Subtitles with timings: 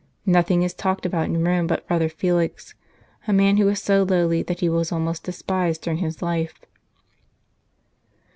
[0.25, 2.73] Nothing is talked about in Rome but Brother Felix,
[3.27, 6.59] a man who was so lowly that he was almost despised during his life."